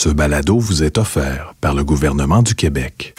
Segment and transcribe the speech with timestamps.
[0.00, 3.16] Ce balado vous est offert par le gouvernement du Québec.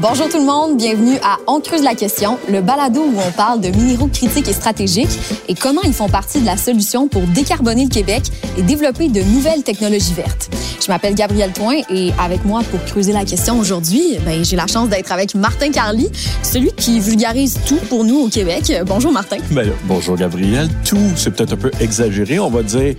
[0.00, 3.60] Bonjour tout le monde, bienvenue à On creuse la question, le balado où on parle
[3.60, 5.10] de minéraux critiques et stratégiques
[5.46, 8.22] et comment ils font partie de la solution pour décarboner le Québec
[8.56, 10.48] et développer de nouvelles technologies vertes.
[10.82, 14.66] Je m'appelle Gabrielle Toin et avec moi pour creuser la question aujourd'hui, ben, j'ai la
[14.66, 16.08] chance d'être avec Martin Carly,
[16.42, 18.72] celui qui vulgarise tout pour nous au Québec.
[18.86, 19.36] Bonjour Martin.
[19.50, 20.70] Ben, bonjour Gabrielle.
[20.82, 22.94] Tout, c'est peut-être un peu exagéré, on va dire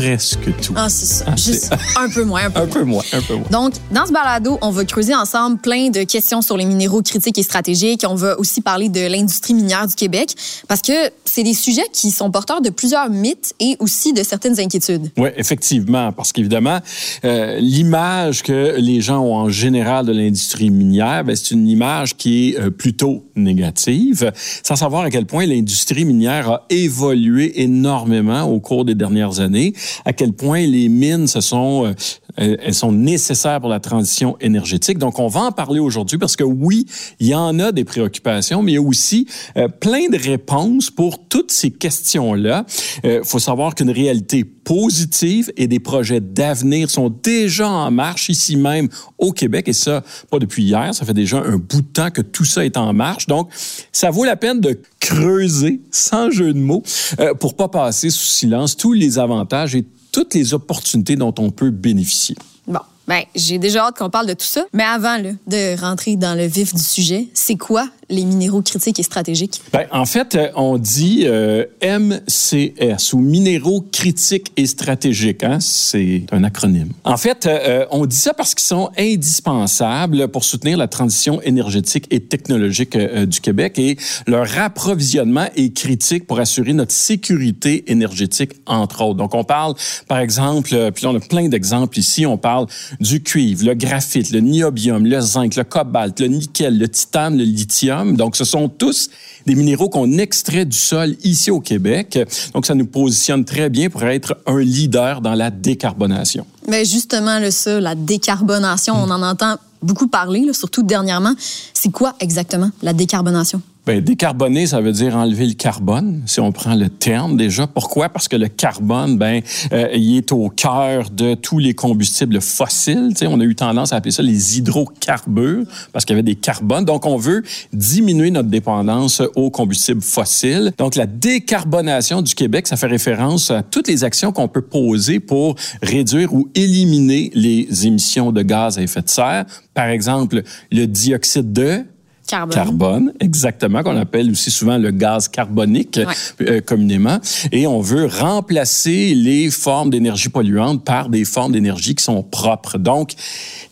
[0.00, 0.72] presque tout.
[0.76, 1.36] Ah, c'est ça.
[1.36, 2.44] Juste un peu moins.
[2.44, 3.02] Un peu, un peu moins.
[3.12, 3.48] Un peu moins.
[3.50, 7.38] Donc, dans ce balado, on va creuser ensemble plein de questions sur les minéraux critiques
[7.38, 8.04] et stratégiques.
[8.08, 10.34] On va aussi parler de l'industrie minière du Québec
[10.68, 14.58] parce que c'est des sujets qui sont porteurs de plusieurs mythes et aussi de certaines
[14.58, 15.10] inquiétudes.
[15.18, 16.78] Oui, effectivement, parce qu'évidemment,
[17.24, 22.16] euh, l'image que les gens ont en général de l'industrie minière, ben, c'est une image
[22.16, 24.32] qui est euh, plutôt négative,
[24.62, 29.74] sans savoir à quel point l'industrie minière a évolué énormément au cours des dernières années
[30.04, 31.94] à quel point les mines se sont euh,
[32.36, 34.98] elles sont nécessaires pour la transition énergétique.
[34.98, 36.86] Donc, on va en parler aujourd'hui parce que oui,
[37.18, 40.90] il y en a des préoccupations, mais il y a aussi euh, plein de réponses
[40.90, 42.64] pour toutes ces questions-là.
[43.04, 48.28] Il euh, faut savoir qu'une réalité positive et des projets d'avenir sont déjà en marche
[48.28, 49.68] ici même au Québec.
[49.68, 52.64] Et ça, pas depuis hier, ça fait déjà un bout de temps que tout ça
[52.64, 53.26] est en marche.
[53.26, 53.48] Donc,
[53.92, 56.82] ça vaut la peine de creuser, sans jeu de mots,
[57.18, 61.50] euh, pour pas passer sous silence tous les avantages et toutes les opportunités dont on
[61.50, 62.36] peut bénéficier.
[62.66, 62.80] Bon.
[63.06, 64.64] Ben, j'ai déjà hâte qu'on parle de tout ça.
[64.72, 69.02] Mais avant de rentrer dans le vif du sujet, c'est quoi les minéraux critiques et
[69.02, 69.62] stratégiques?
[69.72, 75.44] Ben, en fait, euh, on dit euh, MCS ou minéraux critiques et stratégiques.
[75.44, 75.58] Hein?
[75.60, 76.90] C'est un acronyme.
[77.04, 82.06] En fait, euh, on dit ça parce qu'ils sont indispensables pour soutenir la transition énergétique
[82.10, 89.02] et technologique du Québec et leur approvisionnement est critique pour assurer notre sécurité énergétique, entre
[89.02, 89.16] autres.
[89.16, 89.74] Donc, on parle,
[90.08, 92.66] par exemple, puis on a plein d'exemples ici, on parle
[93.00, 97.44] du cuivre, le graphite, le niobium, le zinc, le cobalt, le nickel, le titane, le
[97.44, 97.99] lithium.
[98.04, 99.10] Donc, ce sont tous
[99.46, 102.18] des minéraux qu'on extrait du sol ici au Québec.
[102.54, 106.46] Donc, ça nous positionne très bien pour être un leader dans la décarbonation.
[106.68, 111.34] Mais justement, le ça, la décarbonation, on en entend beaucoup parler, surtout dernièrement.
[111.74, 113.62] C'est quoi exactement la décarbonation?
[113.86, 117.66] Bien, décarboner, ça veut dire enlever le carbone, si on prend le terme déjà.
[117.66, 118.10] Pourquoi?
[118.10, 119.40] Parce que le carbone, ben,
[119.72, 123.08] euh, il est au cœur de tous les combustibles fossiles.
[123.12, 125.64] Tu sais, on a eu tendance à appeler ça les hydrocarbures
[125.94, 126.84] parce qu'il y avait des carbones.
[126.84, 127.42] Donc, on veut
[127.72, 130.72] diminuer notre dépendance aux combustibles fossiles.
[130.76, 135.20] Donc, la décarbonation du Québec, ça fait référence à toutes les actions qu'on peut poser
[135.20, 139.46] pour réduire ou éliminer les émissions de gaz à effet de serre.
[139.72, 141.84] Par exemple, le dioxyde de
[142.30, 142.54] Carbone.
[142.54, 146.00] carbone, exactement, qu'on appelle aussi souvent le gaz carbonique
[146.40, 147.18] euh, communément.
[147.50, 152.78] Et on veut remplacer les formes d'énergie polluantes par des formes d'énergie qui sont propres.
[152.78, 153.14] Donc,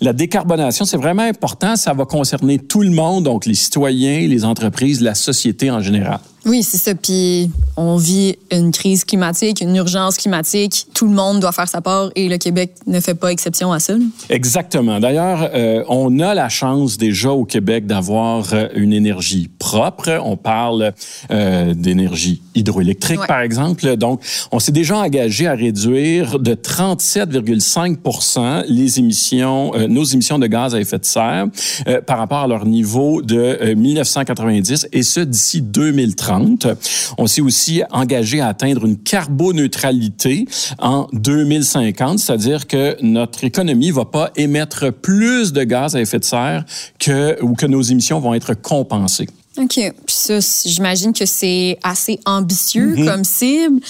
[0.01, 1.77] la décarbonation, c'est vraiment important.
[1.77, 6.19] Ça va concerner tout le monde, donc les citoyens, les entreprises, la société en général.
[6.49, 6.95] Oui, c'est ça.
[6.95, 10.87] Puis on vit une crise climatique, une urgence climatique.
[10.95, 13.79] Tout le monde doit faire sa part et le Québec ne fait pas exception à
[13.79, 13.95] ça.
[14.31, 14.99] Exactement.
[14.99, 20.21] D'ailleurs, euh, on a la chance déjà au Québec d'avoir euh, une énergie propre.
[20.25, 20.93] On parle
[21.31, 23.27] euh, d'énergie hydroélectrique, Ouais.
[23.27, 23.97] par exemple.
[23.97, 24.21] Donc,
[24.51, 30.75] on s'est déjà engagé à réduire de 37,5 les émissions, euh, nos émissions de gaz
[30.75, 31.47] à effet de serre
[32.07, 36.38] par rapport à leur niveau de euh, 1990 et ce d'ici 2030.
[37.17, 40.47] On s'est aussi engagé à atteindre une carboneutralité
[40.79, 46.25] en 2050, c'est-à-dire que notre économie va pas émettre plus de gaz à effet de
[46.25, 46.65] serre
[46.99, 49.29] que ou que nos émissions vont être compensées.
[49.57, 49.75] OK.
[49.75, 53.07] Puis ça, j'imagine que c'est assez ambitieux Mm-hmm.
[53.07, 53.81] comme cible.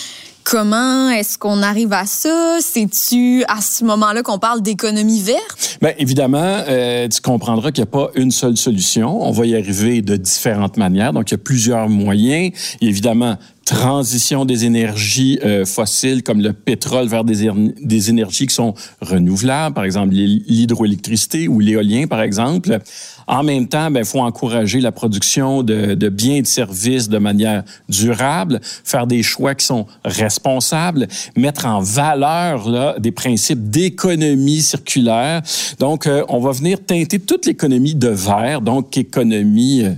[0.50, 2.56] Comment est-ce qu'on arrive à ça?
[2.60, 5.76] C'est-tu à ce moment-là qu'on parle d'économie verte?
[5.82, 9.28] Bien, évidemment, euh, tu comprendras qu'il n'y a pas une seule solution.
[9.28, 11.12] On va y arriver de différentes manières.
[11.12, 12.53] Donc, il y a plusieurs moyens.
[12.81, 13.36] Évidemment
[13.68, 18.74] transition des énergies euh, fossiles comme le pétrole vers des, éner- des énergies qui sont
[19.00, 22.78] renouvelables, par exemple l'hy- l'hydroélectricité ou l'éolien, par exemple.
[23.26, 27.62] En même temps, il faut encourager la production de, biens et de services de manière
[27.88, 31.06] durable, faire des choix qui sont responsables,
[31.36, 35.42] mettre en valeur là, des principes d'économie circulaire.
[35.78, 39.91] Donc, euh, on va venir teinter toute l'économie de verre, donc économie euh,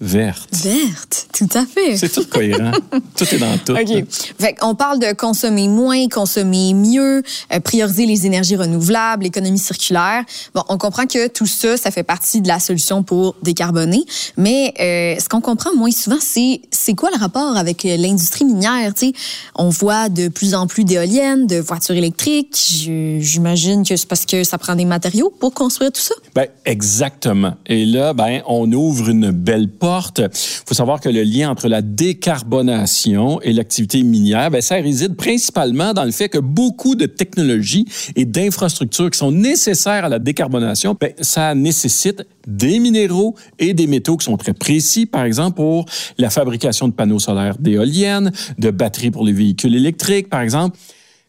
[0.00, 0.48] verte.
[0.64, 1.96] Verte, tout à fait.
[1.96, 2.72] C'est tout cohérent.
[3.16, 3.72] tout est dans tout.
[3.72, 4.04] OK.
[4.38, 10.24] Fait on parle de consommer moins, consommer mieux, euh, prioriser les énergies renouvelables, l'économie circulaire.
[10.54, 14.02] Bon, on comprend que tout ça, ça fait partie de la solution pour décarboner.
[14.38, 18.92] Mais euh, ce qu'on comprend moins souvent, c'est c'est quoi le rapport avec l'industrie minière?
[18.96, 19.12] sais,
[19.54, 22.56] On voit de plus en plus d'éoliennes, de voitures électriques.
[22.56, 26.14] J'imagine que c'est parce que ça prend des matériaux pour construire tout ça.
[26.34, 27.54] Ben, exactement.
[27.66, 30.28] Et là, ben, on ouvre une belle porte il
[30.66, 35.92] faut savoir que le lien entre la décarbonation et l'activité minière, ben, ça réside principalement
[35.92, 40.96] dans le fait que beaucoup de technologies et d'infrastructures qui sont nécessaires à la décarbonation,
[41.00, 45.86] ben, ça nécessite des minéraux et des métaux qui sont très précis, par exemple pour
[46.18, 50.76] la fabrication de panneaux solaires d'éoliennes, de batteries pour les véhicules électriques, par exemple.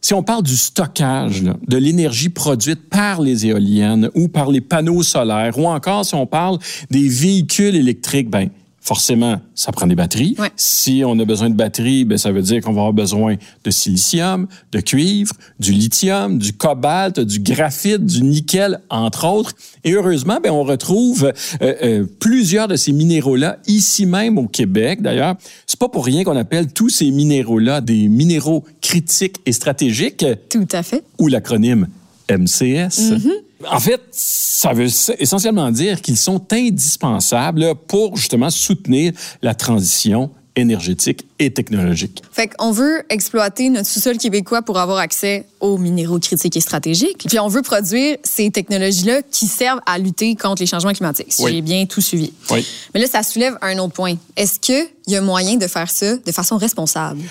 [0.03, 5.03] Si on parle du stockage de l'énergie produite par les éoliennes ou par les panneaux
[5.03, 6.57] solaires, ou encore si on parle
[6.89, 8.49] des véhicules électriques, ben
[8.81, 10.35] forcément, ça prend des batteries.
[10.55, 13.71] Si on a besoin de batteries, ben, ça veut dire qu'on va avoir besoin de
[13.71, 19.53] silicium, de cuivre, du lithium, du cobalt, du graphite, du nickel, entre autres.
[19.83, 21.31] Et heureusement, ben, on retrouve
[21.61, 25.01] euh, euh, plusieurs de ces minéraux-là ici même au Québec.
[25.01, 25.35] D'ailleurs,
[25.67, 30.25] c'est pas pour rien qu'on appelle tous ces minéraux-là des minéraux critiques et stratégiques.
[30.49, 31.03] Tout à fait.
[31.19, 31.87] Ou l'acronyme
[32.29, 33.11] MCS.
[33.11, 33.50] Mm-hmm.
[33.69, 34.87] En fait, ça veut
[35.19, 42.21] essentiellement dire qu'ils sont indispensables pour justement soutenir la transition énergétique et technologique.
[42.31, 47.25] Fait qu'on veut exploiter notre sous-sol québécois pour avoir accès aux minéraux critiques et stratégiques.
[47.27, 51.47] Puis on veut produire ces technologies-là qui servent à lutter contre les changements climatiques, si
[51.47, 52.33] j'ai bien tout suivi.
[52.49, 52.65] Oui.
[52.93, 54.15] Mais là, ça soulève un autre point.
[54.35, 57.21] Est-ce qu'il y a moyen de faire ça de façon responsable?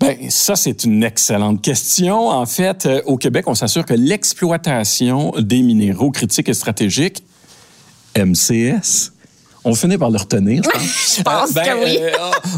[0.00, 2.28] Ben, ça, c'est une excellente question.
[2.28, 7.24] En fait, euh, au Québec, on s'assure que l'exploitation des minéraux critiques et stratégiques,
[8.16, 9.12] MCS,
[9.68, 10.62] on finit par le retenir,
[11.16, 11.52] je pense.
[11.52, 11.98] ben, que oui.
[12.00, 12.10] Euh,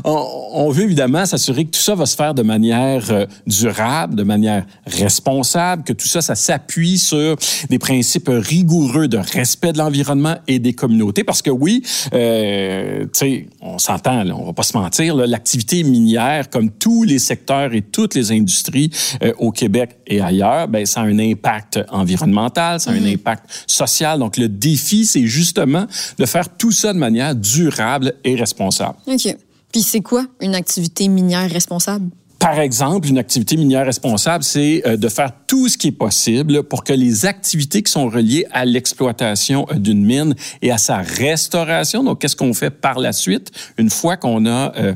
[0.05, 4.23] on, veut évidemment s'assurer que tout ça va se faire de manière euh, durable, de
[4.23, 7.37] manière responsable, que tout ça, ça s'appuie sur
[7.69, 11.25] des principes rigoureux de respect de l'environnement et des communautés.
[11.25, 11.83] Parce que oui,
[12.15, 17.19] euh, tu sais, on s'entend, on va pas se mentir, l'activité minière, comme tous les
[17.19, 18.91] secteurs et toutes les industries
[19.23, 23.15] euh, au Québec et ailleurs, ben, ça a un impact environnemental, ça a un mm-hmm.
[23.15, 24.21] impact social.
[24.21, 25.87] Donc, le défi, c'est justement
[26.19, 28.99] de faire tout ça de manière durable et responsable.
[29.07, 29.37] OK.
[29.73, 32.11] Puis c'est quoi une activité minière responsable?
[32.41, 36.63] Par exemple, une activité minière responsable, c'est euh, de faire tout ce qui est possible
[36.63, 40.97] pour que les activités qui sont reliées à l'exploitation euh, d'une mine et à sa
[40.97, 44.95] restauration, donc qu'est-ce qu'on fait par la suite, une fois qu'on a euh,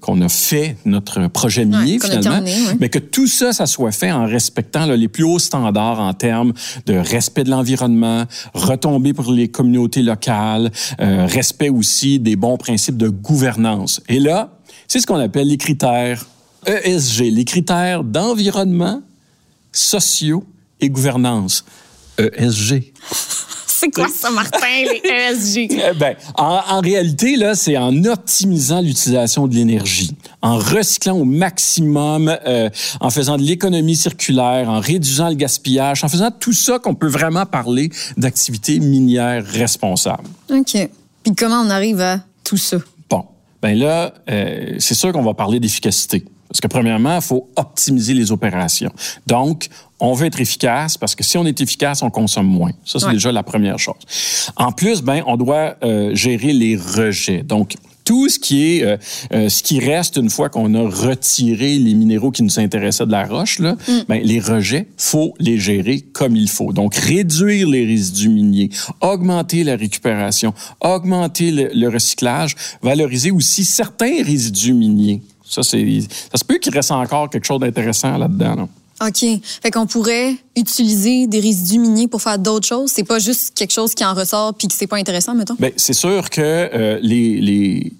[0.00, 2.40] qu'on a fait notre projet minier finalement,
[2.78, 6.52] mais que tout ça, ça soit fait en respectant les plus hauts standards en termes
[6.86, 8.22] de respect de l'environnement,
[8.54, 14.00] retombée pour les communautés locales, respect aussi des bons principes de gouvernance.
[14.08, 14.52] Et là,
[14.86, 16.24] c'est ce qu'on appelle les critères
[16.66, 19.02] ESG, les critères d'environnement,
[19.72, 20.44] sociaux
[20.80, 21.64] et gouvernance.
[22.18, 22.92] ESG.
[23.78, 25.68] C'est quoi ça, Martin, les ESG?
[25.90, 32.34] Eh ben, en, réalité, là, c'est en optimisant l'utilisation de l'énergie, en recyclant au maximum,
[32.46, 32.70] euh,
[33.00, 37.06] en faisant de l'économie circulaire, en réduisant le gaspillage, en faisant tout ça qu'on peut
[37.06, 40.28] vraiment parler d'activités minières responsables.
[40.50, 40.88] OK.
[41.22, 42.78] Puis comment on arrive à tout ça?
[43.10, 43.26] Bon,
[43.60, 46.24] ben là, euh, c'est sûr qu'on va parler d'efficacité.
[46.48, 48.92] Parce que premièrement, il faut optimiser les opérations.
[49.26, 52.72] Donc, on veut être efficace parce que si on est efficace, on consomme moins.
[52.84, 53.96] Ça, c'est déjà la première chose.
[54.56, 57.42] En plus, ben, on doit euh, gérer les rejets.
[57.42, 58.96] Donc, tout ce qui est euh,
[59.34, 63.10] euh, ce qui reste une fois qu'on a retiré les minéraux qui nous intéressaient de
[63.10, 63.92] la roche là, mm.
[64.08, 66.72] ben, les rejets faut les gérer comme il faut.
[66.72, 74.72] Donc réduire les résidus miniers, augmenter la récupération, augmenter le recyclage, valoriser aussi certains résidus
[74.72, 75.20] miniers.
[75.48, 78.68] Ça, c'est, ça se peut qu'il reste encore quelque chose d'intéressant là-dedans.
[79.00, 79.24] OK.
[79.62, 82.90] Fait qu'on pourrait utiliser des résidus miniers pour faire d'autres choses.
[82.90, 85.56] C'est pas juste quelque chose qui en ressort puis que c'est pas intéressant, mettons?
[85.58, 87.92] Bien, c'est sûr que euh, les, les,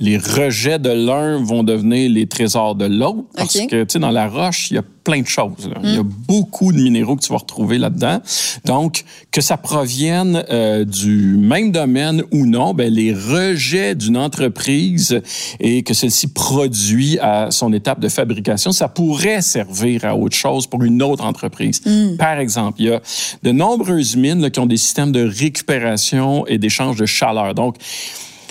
[0.00, 3.24] les rejets de l'un vont devenir les trésors de l'autre.
[3.34, 5.70] Parce que, tu sais, dans la roche, il y a plein de choses.
[5.82, 6.12] Il y a mm.
[6.28, 8.20] beaucoup de minéraux que tu vas retrouver là-dedans.
[8.64, 15.20] Donc, que ça provienne euh, du même domaine ou non, ben, les rejets d'une entreprise
[15.58, 20.66] et que celle-ci produit à son étape de fabrication, ça pourrait servir à autre chose
[20.66, 21.80] pour une autre entreprise.
[21.84, 22.16] Mm.
[22.18, 23.00] Par exemple, il y a
[23.42, 27.54] de nombreuses mines qui ont des systèmes de récupération et d'échange de chaleur.
[27.54, 27.76] Donc,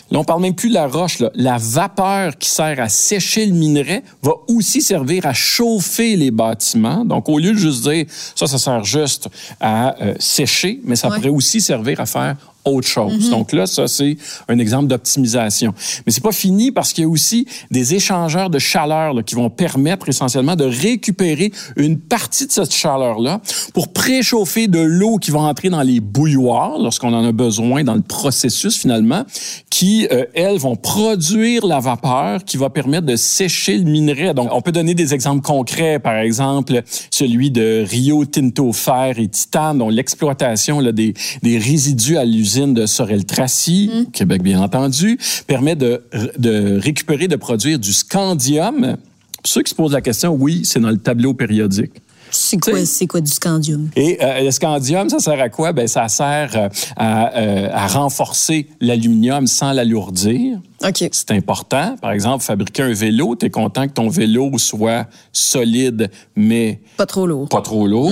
[0.09, 1.21] Là, on parle même plus de la roche.
[1.35, 7.03] La vapeur qui sert à sécher le minerai va aussi servir à chauffer les bâtiments.
[7.03, 9.27] Donc, au lieu de juste dire ça, ça sert juste
[9.59, 12.37] à euh, sécher, mais ça pourrait aussi servir à faire
[12.69, 13.29] autre chose.
[13.29, 15.73] Donc là, ça, c'est un exemple d'optimisation.
[16.05, 19.35] Mais c'est pas fini parce qu'il y a aussi des échangeurs de chaleur là, qui
[19.35, 23.41] vont permettre essentiellement de récupérer une partie de cette chaleur-là
[23.73, 27.95] pour préchauffer de l'eau qui va entrer dans les bouilloires lorsqu'on en a besoin dans
[27.95, 29.23] le processus finalement,
[29.69, 34.33] qui, euh, elles, vont produire la vapeur qui va permettre de sécher le minerai.
[34.33, 36.81] Donc, on peut donner des exemples concrets, par exemple
[37.11, 42.85] celui de Rio Tinto Fer et Titane, dont l'exploitation des, des résidus à l'usine de
[42.85, 46.01] Sorel-Tracy, au Québec bien entendu, permet de,
[46.39, 48.97] de récupérer, de produire du scandium.
[49.43, 51.91] Pour ceux qui se posent la question, oui, c'est dans le tableau périodique.
[52.29, 53.89] C'est quoi, c'est quoi du scandium?
[53.95, 55.71] Et euh, le scandium, ça sert à quoi?
[55.71, 60.59] Ben, ça sert euh, à, euh, à renforcer l'aluminium sans l'alourdir.
[60.85, 61.07] OK.
[61.09, 61.95] C'est important.
[62.01, 67.05] Par exemple, fabriquer un vélo, tu es content que ton vélo soit solide, mais Pas
[67.05, 67.47] trop lourd.
[67.47, 68.11] pas trop lourd.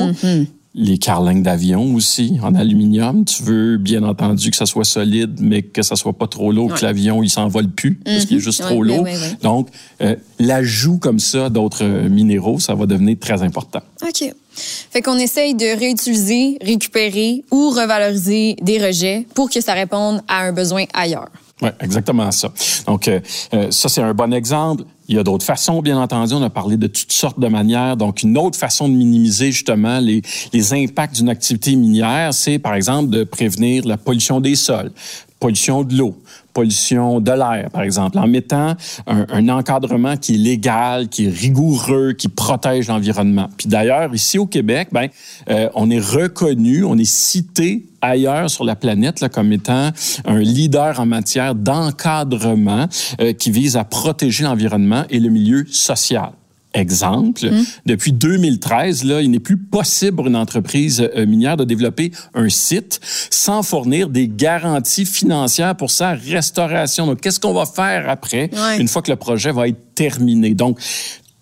[0.78, 3.24] Les carlingues d'avion aussi, en aluminium.
[3.24, 6.72] Tu veux, bien entendu, que ça soit solide, mais que ça soit pas trop lourd,
[6.72, 6.78] Ouais.
[6.78, 9.04] que l'avion, il s'envole plus, parce qu'il est juste Ouais, trop lourd.
[9.04, 9.16] ouais.
[9.42, 9.70] Donc,
[10.02, 13.80] euh, l'ajout comme ça d'autres minéraux, ça va devenir très important.
[14.06, 14.34] OK.
[14.58, 20.42] Fait qu'on essaye de réutiliser, récupérer ou revaloriser des rejets pour que ça réponde à
[20.42, 21.30] un besoin ailleurs.
[21.62, 22.52] Oui, exactement ça.
[22.86, 23.22] Donc, euh,
[23.54, 24.84] euh, ça, c'est un bon exemple.
[25.08, 26.34] Il y a d'autres façons, bien entendu.
[26.34, 27.98] On a parlé de toutes sortes de manières.
[27.98, 30.22] Donc, une autre façon de minimiser justement les,
[30.52, 34.92] les impacts d'une activité minière, c'est par exemple de prévenir la pollution des sols,
[35.46, 36.16] pollution de l'eau,
[36.54, 38.74] pollution de l'air, par exemple, en mettant
[39.06, 43.48] un, encadrement qui est légal, qui est rigoureux, qui protège l'environnement.
[43.56, 45.10] Puis d'ailleurs, ici au Québec, ben,
[45.52, 49.92] euh, on est reconnu, on est cité ailleurs sur la planète là, comme étant
[50.26, 52.88] un leader en matière d'encadrement
[53.22, 56.32] euh, qui vise à protéger l'environnement et le milieu social.
[56.76, 57.50] Exemple,
[57.86, 62.50] depuis 2013, là, il n'est plus possible pour une entreprise euh, minière de développer un
[62.50, 67.08] site sans fournir des garanties financières pour sa restauration.
[67.08, 68.78] Donc, qu'est-ce qu'on va faire après, Ouais.
[68.80, 70.54] une fois que le projet va être terminé?
[70.54, 70.78] Donc,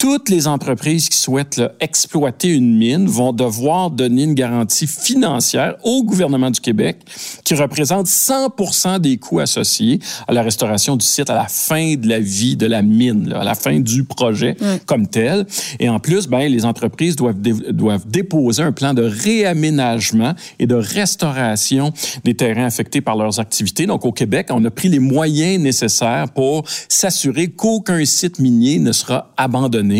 [0.03, 5.77] toutes les entreprises qui souhaitent là, exploiter une mine vont devoir donner une garantie financière
[5.81, 6.97] au gouvernement du Québec
[7.45, 12.05] qui représente 100 des coûts associés à la restauration du site à la fin de
[12.09, 14.57] la vie de la mine, là, à la fin du projet
[14.87, 15.45] comme tel.
[15.79, 20.67] Et en plus, ben, les entreprises doivent, dé- doivent déposer un plan de réaménagement et
[20.67, 21.93] de restauration
[22.25, 23.85] des terrains affectés par leurs activités.
[23.85, 28.91] Donc, au Québec, on a pris les moyens nécessaires pour s'assurer qu'aucun site minier ne
[28.91, 29.92] sera abandonné.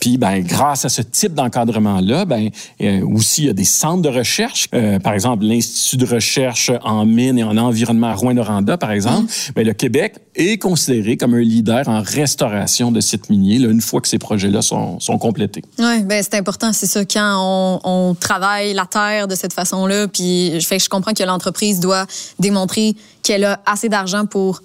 [0.00, 2.50] Puis, ben, grâce à ce type d'encadrement-là, ben,
[2.80, 4.68] euh, aussi, il y a des centres de recherche.
[4.74, 9.32] Euh, par exemple, l'Institut de recherche en mines et en environnement à Rouen-Noranda, par exemple.
[9.54, 13.80] Ben, le Québec est considéré comme un leader en restauration de sites miniers, là, une
[13.80, 15.62] fois que ces projets-là sont, sont complétés.
[15.78, 17.04] Oui, ben c'est important, c'est ça.
[17.04, 21.22] Quand on, on travaille la terre de cette façon-là, puis fait que je comprends que
[21.22, 22.06] l'entreprise doit
[22.38, 24.62] démontrer qu'elle a assez d'argent pour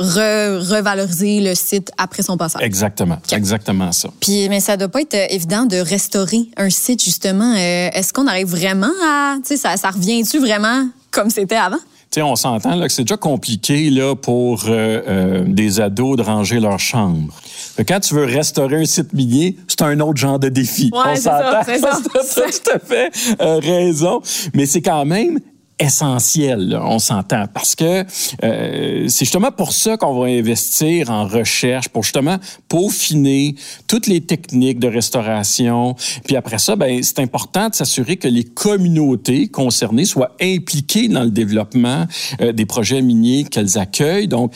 [0.00, 2.62] re- revaloriser le site après son passage.
[2.62, 3.18] Exactement.
[3.26, 4.08] C'est exactement ça.
[4.20, 7.52] Puis, mais ça doit pas être euh, évident de restaurer un site, justement.
[7.56, 9.36] Euh, Est-ce qu'on arrive vraiment à...
[9.42, 11.78] Tu sais, ça, ça revient-tu vraiment comme c'était avant?
[12.10, 16.22] Tu sais, on s'entend que c'est déjà compliqué là pour euh, euh, des ados de
[16.22, 17.32] ranger leur chambre.
[17.76, 20.90] Fait quand tu veux restaurer un site minier, c'est un autre genre de défi.
[20.92, 21.62] Ouais, on s'entend.
[21.62, 21.98] ça.
[22.34, 24.20] T'as tout à fait euh, raison.
[24.54, 25.38] Mais c'est quand même
[25.80, 28.04] essentiel, on s'entend, parce que
[28.44, 32.36] euh, c'est justement pour ça qu'on va investir en recherche, pour justement
[32.68, 33.54] peaufiner
[33.88, 35.96] toutes les techniques de restauration.
[36.24, 41.24] Puis après ça, ben, c'est important de s'assurer que les communautés concernées soient impliquées dans
[41.24, 42.06] le développement
[42.40, 44.28] euh, des projets miniers qu'elles accueillent.
[44.28, 44.52] Donc,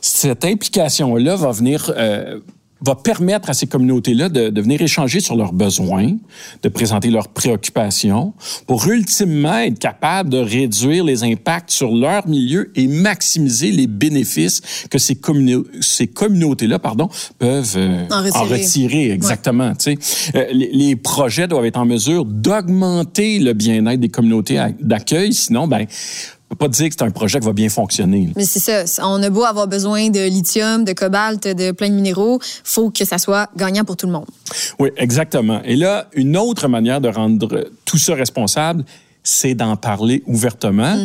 [0.00, 2.40] cette implication-là va venir euh,
[2.84, 6.12] va permettre à ces communautés-là de, de venir échanger sur leurs besoins,
[6.62, 8.32] de présenter leurs préoccupations,
[8.66, 14.60] pour ultimement être capable de réduire les impacts sur leur milieu et maximiser les bénéfices
[14.90, 17.08] que ces, communau- ces communautés-là pardon,
[17.38, 18.58] peuvent euh, En retirer.
[18.58, 19.10] retirer.
[19.12, 19.74] Exactement.
[19.74, 20.32] tu sais.
[20.34, 25.66] Euh, les, les projets doivent être en mesure d'augmenter le bien-être des communautés d'accueil, sinon,
[25.68, 25.86] ben,
[26.52, 28.30] peut pas dire que c'est un projet qui va bien fonctionner.
[28.36, 29.06] Mais c'est ça.
[29.06, 33.04] On a beau avoir besoin de lithium, de cobalt, de plein de minéraux, faut que
[33.04, 34.26] ça soit gagnant pour tout le monde.
[34.78, 35.62] Oui, exactement.
[35.64, 38.84] Et là, une autre manière de rendre tout ça responsable,
[39.24, 40.96] c'est d'en parler ouvertement.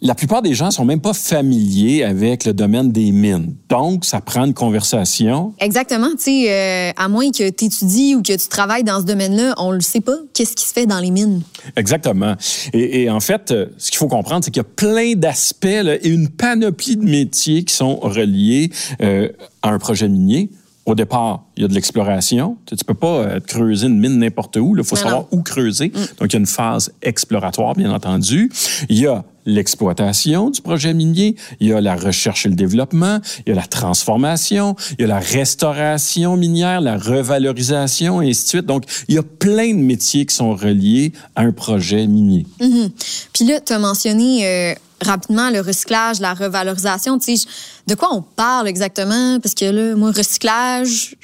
[0.00, 3.54] La plupart des gens sont même pas familiers avec le domaine des mines.
[3.68, 5.52] Donc, ça prend une conversation.
[5.58, 6.10] Exactement.
[6.10, 9.54] Tu sais, euh, à moins que tu étudies ou que tu travailles dans ce domaine-là,
[9.58, 10.16] on le sait pas.
[10.32, 11.42] Qu'est-ce qui se fait dans les mines?
[11.76, 12.34] Exactement.
[12.72, 15.66] Et, et en fait, euh, ce qu'il faut comprendre, c'est qu'il y a plein d'aspects
[15.66, 18.70] et une panoplie de métiers qui sont reliés
[19.02, 19.28] euh,
[19.62, 20.50] à un projet minier.
[20.86, 22.56] Au départ, il y a de l'exploration.
[22.64, 24.76] Tu ne peux pas euh, creuser une mine n'importe où.
[24.76, 25.28] Il faut Mais savoir non.
[25.32, 25.88] où creuser.
[25.88, 28.52] Donc, il y a une phase exploratoire, bien entendu.
[28.88, 33.20] Il y a l'exploitation du projet minier, il y a la recherche et le développement,
[33.46, 38.42] il y a la transformation, il y a la restauration minière, la revalorisation, et ainsi
[38.44, 38.66] de suite.
[38.66, 42.46] Donc, il y a plein de métiers qui sont reliés à un projet minier.
[42.60, 42.90] Mhm.
[43.32, 47.18] Puis là, tu as mentionné euh, rapidement le recyclage, la revalorisation.
[47.18, 47.48] Tu sais,
[47.86, 49.38] de quoi on parle exactement?
[49.40, 51.16] Parce que là, moi, recyclage,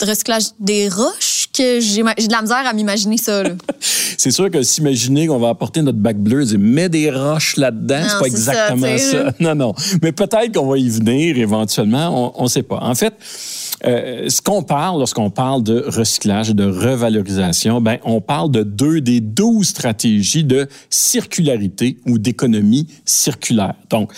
[0.00, 3.42] recyclage des roches que j'ai de la misère à m'imaginer ça.
[3.80, 8.02] c'est sûr que s'imaginer qu'on va apporter notre bac bleu et mettre des roches là-dedans,
[8.08, 9.74] c'est pas exactement ça, Non, non.
[10.02, 12.78] Mais peut-être qu'on va y venir éventuellement, on ne sait pas.
[12.80, 13.14] En fait,
[13.84, 18.62] euh, ce qu'on parle lorsqu'on parle de recyclage et de revalorisation, ben, on parle de
[18.62, 23.74] deux des douze stratégies de circularité ou d'économie circulaire.
[23.90, 24.12] Donc,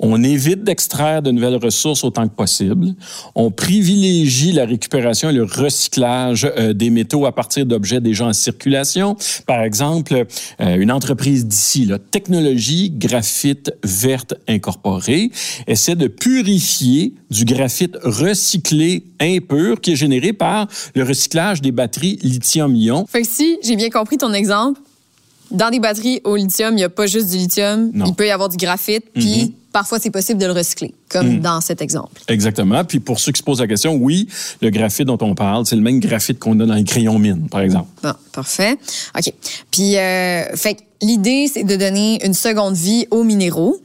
[0.00, 2.94] on évite d'extraire de nouvelles ressources autant que possible.
[3.34, 8.32] On privilégie la récupération et le recyclage euh, des métaux à partir d'objets déjà en
[8.32, 9.16] circulation.
[9.46, 10.26] Par exemple,
[10.60, 15.30] euh, une entreprise d'ici, la Technologie Graphite Verte Incorporée,
[15.66, 22.18] essaie de purifier du graphite recyclé impur qui est généré par le recyclage des batteries
[22.22, 23.06] lithium-ion.
[23.06, 24.80] Fait que si j'ai bien compris ton exemple,
[25.50, 28.30] dans des batteries au lithium, il n'y a pas juste du lithium, il peut y
[28.30, 31.40] avoir du graphite, puis mhm parfois c'est possible de le recycler, comme hmm.
[31.40, 32.20] dans cet exemple.
[32.28, 32.84] Exactement.
[32.84, 34.28] Puis pour ceux qui se posent la question, oui,
[34.60, 37.48] le graphite dont on parle, c'est le même graphite qu'on a dans les crayons mine,
[37.48, 37.88] par exemple.
[38.02, 38.76] Bon, parfait.
[39.16, 39.32] OK.
[39.70, 43.80] Puis, euh, fait l'idée, c'est de donner une seconde vie aux minéraux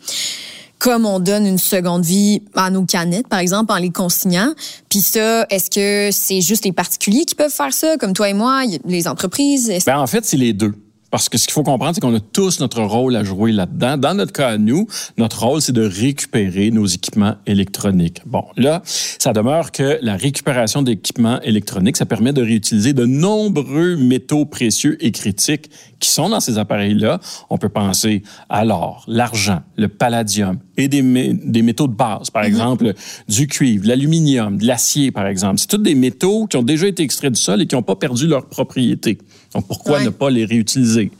[0.78, 4.54] comme on donne une seconde vie à nos canettes, par exemple, en les consignant.
[4.88, 8.34] Puis ça, est-ce que c'est juste les particuliers qui peuvent faire ça, comme toi et
[8.34, 9.72] moi, les entreprises?
[9.86, 10.76] Ben, en fait, c'est les deux.
[11.16, 13.96] Parce que ce qu'il faut comprendre, c'est qu'on a tous notre rôle à jouer là-dedans.
[13.96, 14.86] Dans notre cas, nous,
[15.18, 18.22] notre rôle, c'est de récupérer nos équipements électroniques.
[18.26, 23.96] Bon, là, ça demeure que la récupération d'équipements électroniques, ça permet de réutiliser de nombreux
[23.96, 25.70] métaux précieux et critiques
[26.02, 27.22] qui sont dans ces appareils-là.
[27.50, 32.44] On peut penser à l'or, l'argent, le palladium et des, des métaux de base, par
[32.44, 32.48] mm-hmm.
[32.48, 32.94] exemple
[33.28, 35.60] du cuivre, l'aluminium, de l'acier, par exemple.
[35.60, 37.96] C'est tous des métaux qui ont déjà été extraits du sol et qui n'ont pas
[37.96, 39.18] perdu leur propriété.
[39.54, 41.12] Donc, pourquoi ne pas les réutiliser?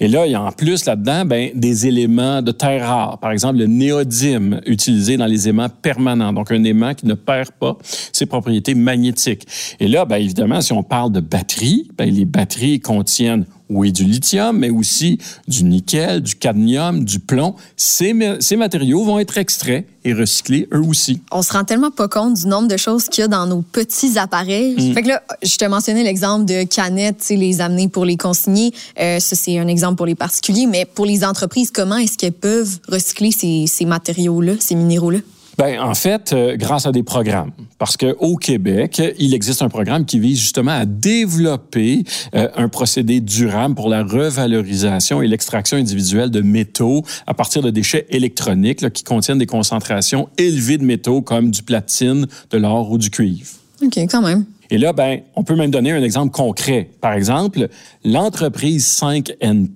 [0.00, 3.18] Et là, il y a en plus là-dedans ben, des éléments de terre rare.
[3.18, 6.32] Par exemple, le néodyme utilisé dans les aimants permanents.
[6.32, 7.76] Donc, un aimant qui ne perd pas
[8.12, 9.46] ses propriétés magnétiques.
[9.78, 14.04] Et là, ben, évidemment, si on parle de batteries, ben, les batteries contiennent oui, du
[14.04, 17.54] lithium, mais aussi du nickel, du cadmium, du plomb.
[17.76, 21.20] Ces, ces matériaux vont être extraits et recyclés eux aussi.
[21.30, 23.62] On se rend tellement pas compte du nombre de choses qu'il y a dans nos
[23.62, 24.74] petits appareils.
[24.74, 24.94] Mm.
[24.94, 28.72] Fait que là, je te mentionnais l'exemple de canettes, les amener pour les consigner.
[29.00, 32.32] Euh, ça, c'est un exemple pour les particuliers, mais pour les entreprises, comment est-ce qu'elles
[32.32, 35.18] peuvent recycler ces, ces matériaux-là, ces minéraux-là?
[35.58, 37.52] Ben, en fait, euh, grâce à des programmes.
[37.78, 43.20] Parce qu'au Québec, il existe un programme qui vise justement à développer euh, un procédé
[43.20, 49.04] durable pour la revalorisation et l'extraction individuelle de métaux à partir de déchets électroniques qui
[49.04, 53.46] contiennent des concentrations élevées de métaux comme du platine, de l'or ou du cuivre.
[53.82, 54.44] OK, quand même.
[54.70, 56.88] Et là, ben, on peut même donner un exemple concret.
[57.02, 57.68] Par exemple,
[58.04, 59.68] l'entreprise 5N+,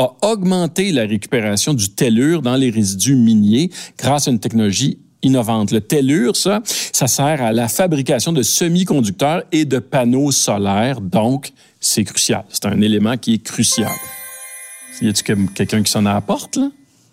[0.00, 5.72] a augmenté la récupération du tellure dans les résidus miniers grâce à une technologie innovante.
[5.72, 11.52] Le tellure, ça, ça sert à la fabrication de semi-conducteurs et de panneaux solaires, donc
[11.80, 12.44] c'est crucial.
[12.48, 13.92] C'est un élément qui est crucial.
[15.02, 16.70] Y a-t-il quelqu'un qui sonne à la porte, là?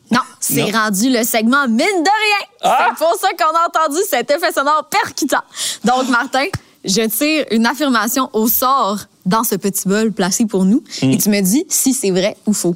[0.09, 2.47] Non, c'est rendu le segment mine de rien.
[2.61, 2.89] Ah!
[2.89, 5.43] C'est pour ça qu'on a entendu cet effet sonore percutant.
[5.83, 6.45] Donc, Martin,
[6.87, 11.17] je tire une affirmation au sort dans ce petit bol placé pour nous et mm.
[11.17, 12.75] tu me dis si c'est vrai ou faux.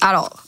[0.00, 0.44] Alors,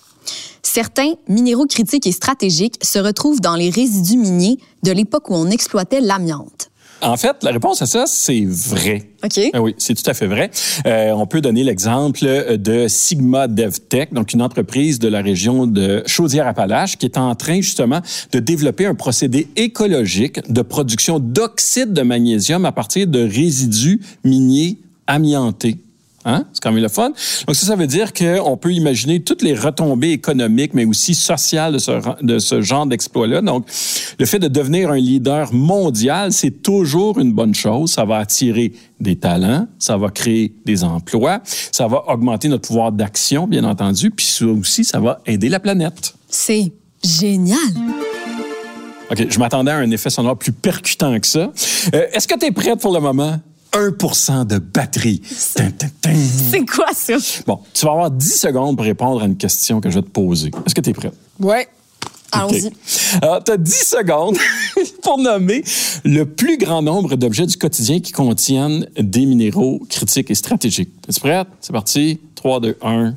[0.62, 5.50] certains minéraux critiques et stratégiques se retrouvent dans les résidus miniers de l'époque où on
[5.50, 6.70] exploitait l'amiante.
[7.02, 9.10] En fait, la réponse à ça, c'est vrai.
[9.24, 9.40] OK.
[9.52, 10.50] Ah oui, c'est tout à fait vrai.
[10.86, 12.20] Euh, on peut donner l'exemple
[12.56, 17.60] de Sigma DevTech, donc une entreprise de la région de Chaudière-Appalaches qui est en train
[17.60, 24.00] justement de développer un procédé écologique de production d'oxyde de magnésium à partir de résidus
[24.24, 25.78] miniers amiantés.
[26.24, 26.44] Hein?
[26.52, 27.12] C'est quand même le fun.
[27.46, 31.74] Donc ça, ça veut dire qu'on peut imaginer toutes les retombées économiques, mais aussi sociales
[31.74, 33.40] de ce, de ce genre d'exploit-là.
[33.40, 33.66] Donc,
[34.18, 37.92] le fait de devenir un leader mondial, c'est toujours une bonne chose.
[37.92, 42.92] Ça va attirer des talents, ça va créer des emplois, ça va augmenter notre pouvoir
[42.92, 46.14] d'action, bien entendu, puis aussi, ça va aider la planète.
[46.28, 47.58] C'est génial.
[49.10, 51.52] OK, je m'attendais à un effet sonore plus percutant que ça.
[51.94, 53.38] Euh, est-ce que tu es prête pour le moment?
[53.72, 55.22] 1% de batterie.
[55.24, 57.14] C'est quoi ça?
[57.46, 60.10] Bon, tu vas avoir 10 secondes pour répondre à une question que je vais te
[60.10, 60.50] poser.
[60.66, 61.12] Est-ce que tu es prêt?
[61.40, 61.56] Oui.
[62.32, 62.70] Allons-y.
[63.20, 64.38] Alors, tu as 10 secondes
[65.02, 65.62] pour nommer
[66.04, 70.92] le plus grand nombre d'objets du quotidien qui contiennent des minéraux critiques et stratégiques.
[71.08, 71.48] Es-tu prête?
[71.60, 72.20] C'est parti.
[72.36, 73.14] 3, 2, 1.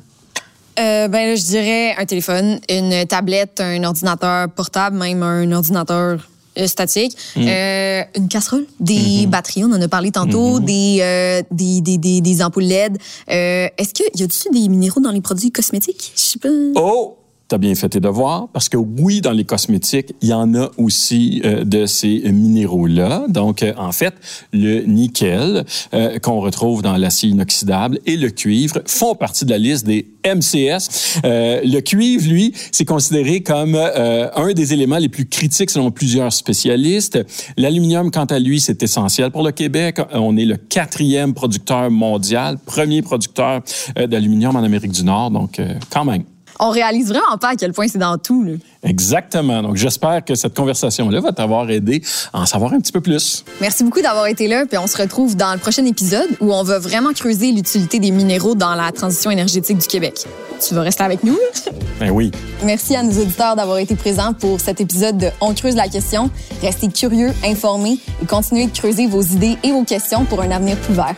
[0.78, 6.28] Euh, ben là, je dirais un téléphone, une tablette, un ordinateur portable, même un ordinateur
[6.66, 7.46] statique, Mm.
[7.48, 9.26] euh, une casserole, des Mm-hmm.
[9.26, 12.98] batteries, on en a parlé tantôt, des, euh, des, des, des, des ampoules LED.
[13.30, 16.12] Euh, Est-ce qu'il y a-tu des minéraux dans les produits cosmétiques?
[16.16, 16.48] Je sais pas.
[16.76, 17.16] Oh!
[17.48, 20.70] T'as bien fait tes devoirs, parce que oui, dans les cosmétiques, il y en a
[20.78, 23.26] aussi euh, de ces minéraux-là.
[23.28, 24.14] Donc, euh, en fait,
[24.52, 29.58] le nickel euh, qu'on retrouve dans l'acier inoxydable et le cuivre font partie de la
[29.58, 31.20] liste des MCS.
[31.24, 35.90] Euh, le cuivre, lui, c'est considéré comme euh, un des éléments les plus critiques selon
[35.90, 37.18] plusieurs spécialistes.
[37.56, 40.00] L'aluminium, quant à lui, c'est essentiel pour le Québec.
[40.12, 43.62] On est le quatrième producteur mondial, premier producteur
[43.98, 45.30] euh, d'aluminium en Amérique du Nord.
[45.30, 46.24] Donc, quand même.
[46.58, 48.42] On réalise vraiment pas à quel point c'est dans tout.
[48.44, 48.52] Là.
[48.82, 49.62] Exactement.
[49.62, 53.44] Donc, j'espère que cette conversation-là va t'avoir aidé à en savoir un petit peu plus.
[53.60, 56.62] Merci beaucoup d'avoir été là, puis on se retrouve dans le prochain épisode où on
[56.62, 60.24] va vraiment creuser l'utilité des minéraux dans la transition énergétique du Québec.
[60.66, 61.38] Tu vas rester avec nous?
[61.98, 62.30] Ben oui.
[62.62, 66.30] Merci à nos auditeurs d'avoir été présents pour cet épisode de On creuse la question.
[66.60, 70.76] Restez curieux, informés et continuez de creuser vos idées et vos questions pour un avenir
[70.76, 71.16] plus vert.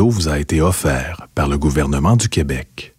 [0.00, 2.91] Vous a été offert par le gouvernement du Québec.